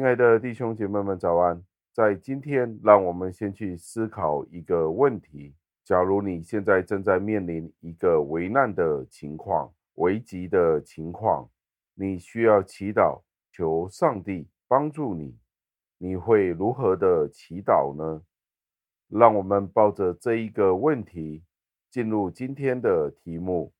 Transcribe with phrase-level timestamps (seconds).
[0.00, 1.62] 亲爱的弟兄姐妹们，早安！
[1.92, 11.50] 在今天，让我们先去思考一个问题：假如你现在正在面临一个危难的情况、危急的情况，
[11.94, 13.20] 你需要祈祷，
[13.52, 15.36] 求上帝帮助你，
[15.98, 18.22] 你会如何的祈祷呢？
[19.10, 21.44] 让我们抱着这一个问题，
[21.90, 23.70] 进入今天的题目：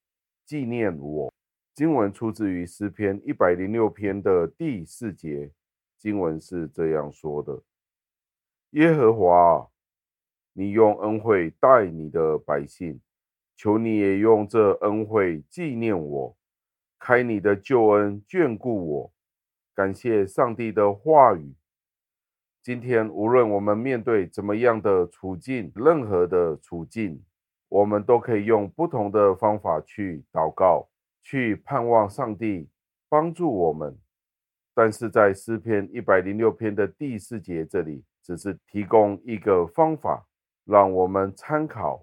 [0.45, 1.33] 纪念我。
[1.75, 5.51] 经文出自于诗篇一百零六篇的第四节。
[6.01, 7.63] 经文是这样说的
[8.73, 9.69] ：“耶和华，
[10.55, 12.99] 你用恩惠待你的百姓，
[13.55, 16.35] 求你也用这恩惠纪念我，
[16.99, 19.13] 开你的救恩眷顾我。
[19.75, 21.55] 感谢上帝的话语。
[22.63, 27.23] 今天无论我们面对怎么样的处境，任何的处境，
[27.69, 30.89] 我们都可以用不同的方法去祷告，
[31.23, 32.71] 去盼望上帝
[33.11, 33.99] 帮助我们。”
[34.83, 40.27] 但是在诗篇一百零六篇的第四节这里，只是提供一个方法，
[40.65, 42.03] 让我们参考。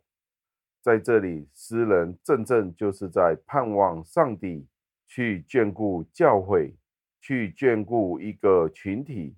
[0.80, 4.67] 在这里，诗人正正就是在盼望上帝
[5.08, 6.75] 去眷顾教会，
[7.19, 9.36] 去眷顾一个群体，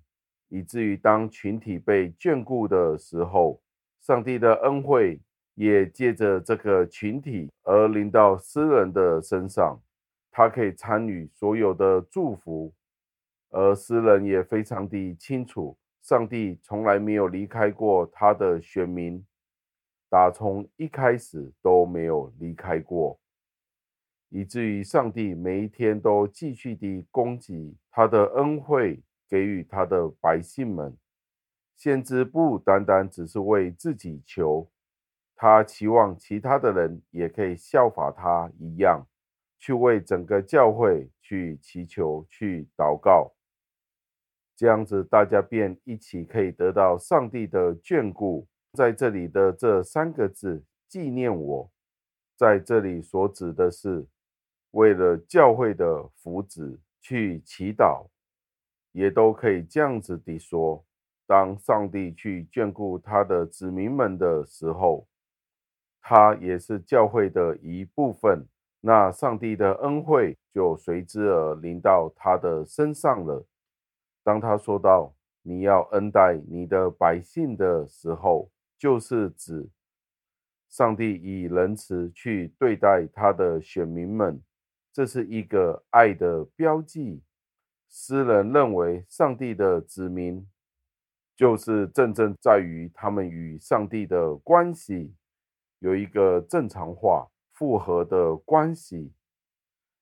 [0.50, 3.62] 以至于当群体被眷顾的时候，
[4.02, 5.18] 上帝的恩惠
[5.54, 9.80] 也借着这个群体而临到诗人的身上，
[10.30, 12.70] 他可以参与所有的祝福。
[13.50, 19.24] 而诗人也非常的清楚，上帝从来没有离开过他的选民，
[20.08, 23.20] 打从一开始都没有离开过，
[24.28, 30.96] 以至于上帝每一天都继续的供给他的恩惠给予他的百姓们。
[31.76, 34.70] 先知不单单只是为自己求，
[35.34, 39.06] 他期望其他的人也可以效法他一样，
[39.58, 43.32] 去为整个教会去祈求、去祷告。
[44.60, 48.46] 这样子，大家便一起可以得到上帝的眷顾。
[48.74, 51.70] 在这里的这三个字“纪念我”，
[52.36, 54.06] 在这里所指的是
[54.72, 58.06] 为了教会的福祉去祈祷，
[58.92, 60.84] 也都可以这样子的说：
[61.26, 65.08] 当上帝去眷顾他的子民们的时候，
[66.02, 68.46] 他也是教会的一部分，
[68.82, 73.42] 那上帝的恩惠就随之而临到他的身上了。
[74.22, 79.68] 当他说到你要恩待你的百姓的时候，就是指
[80.68, 84.42] 上帝以仁慈去对待他的选民们，
[84.92, 87.22] 这是一个爱的标记。
[87.88, 90.46] 诗人认为，上帝的子民
[91.34, 95.12] 就是真正在于他们与上帝的关系
[95.80, 99.12] 有一个正常化、复合的关系，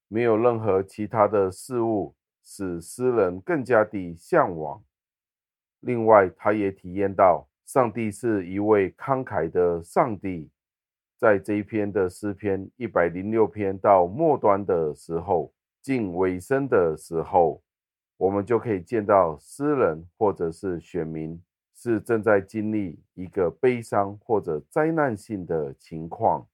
[0.09, 2.15] 没有任何其他的事物。
[2.51, 4.83] 使诗人更加的向往。
[5.81, 10.51] 另外，他也体验到上帝是一位慷慨的上帝。
[11.19, 17.63] 在这一篇的诗篇一百零六篇到末端的时候，近尾声的时候，
[18.17, 21.39] 我们就可以见到诗人或者是选民
[21.75, 26.49] 是正在经历一个悲伤或者灾难性的情况。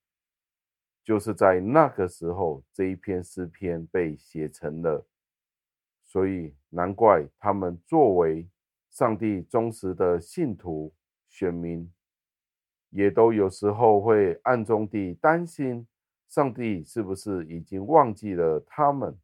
[1.05, 5.07] 就是在那个时候，这一篇诗篇被写成了。
[6.15, 8.49] 所以难怪他们作为
[8.89, 10.95] 上帝忠实的信徒、
[11.29, 11.93] 选民，
[12.91, 15.85] 也都有时候会暗中地担心，
[16.29, 19.19] 上帝是不是已经忘记了他们？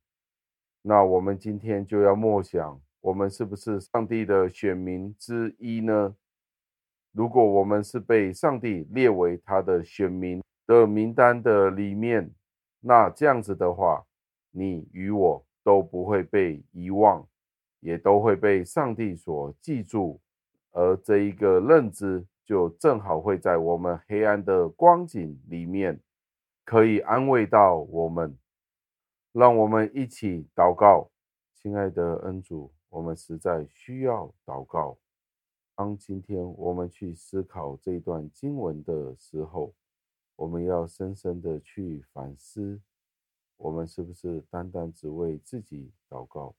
[0.83, 6.17] 那我们今天就要默想，我们是不是上帝的选民之一呢？
[7.13, 12.35] 如果我们是被上帝列为他的选民的名单的里面，
[12.81, 14.05] 那这样子的话，
[14.51, 15.47] 你与我。
[15.63, 17.27] 都不会被遗忘，
[17.81, 20.21] 也都会被上帝所记住，
[20.73, 26.01] 而这一个认知就正好会在我们黑暗的光景里面，
[26.65, 28.37] 可以安慰到我们。
[29.33, 31.09] 让我们一起祷告，
[31.55, 34.99] 亲爱的恩主，我们实在需要祷告。
[35.77, 39.73] 当今天我们去思考这段经文的时候，
[40.35, 42.81] 我们要深深的去反思。
[43.61, 46.55] 我们是不是单单只为自己祷告，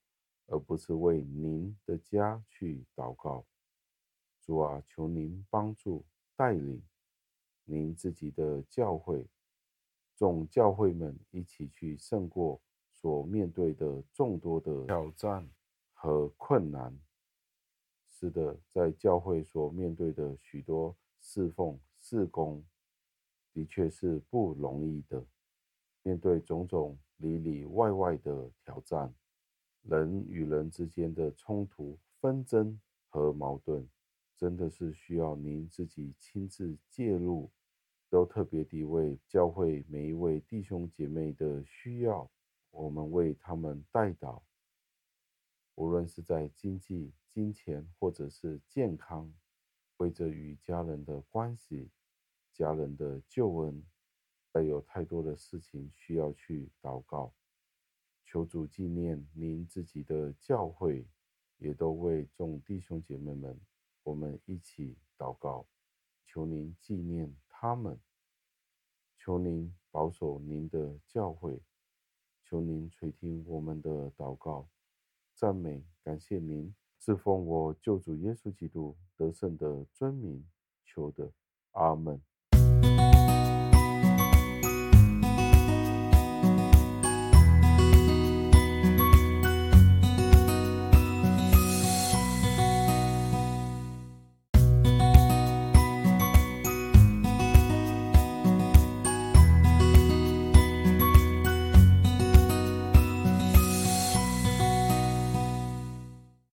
[0.45, 3.44] 而不是为您的家去祷告？
[4.39, 6.06] 主啊，求您帮助
[6.36, 6.80] 带领
[7.65, 9.27] 您自己的教会，
[10.15, 12.62] 众教会们一起去胜过
[12.92, 15.50] 所面对的众多的挑战
[15.94, 16.95] 和困难。
[18.12, 22.63] 是的，在教会所面对的许多侍奉事工，
[23.51, 25.25] 的确是不容易的。
[26.03, 29.13] 面对种种里里外外的挑战，
[29.83, 33.88] 人与人之间的冲突纷争和矛盾，
[34.36, 37.51] 真的是需要您自己亲自介入，
[38.09, 42.30] 都特别地为教会每一位弟兄姐妹的需要，
[42.71, 44.42] 我们为他们代祷。
[45.75, 49.31] 无论是在经济、金钱，或者是健康，
[49.97, 51.89] 为着与家人的关系、
[52.51, 53.83] 家人的救恩，
[54.59, 57.33] 有太多的事情需要去祷告。
[58.25, 61.07] 求主纪念您自己的教会，
[61.57, 63.59] 也都为众弟兄姐妹们，
[64.03, 65.65] 我们一起祷告。
[66.25, 68.00] 求您纪念他们，
[69.18, 71.62] 求您保守您的教会，
[72.45, 74.69] 求您垂听我们的祷告，
[75.33, 80.47] 赞美感谢您，是奉我救主耶稣基督得胜的尊名
[80.86, 81.33] 求的，
[81.71, 82.21] 阿门。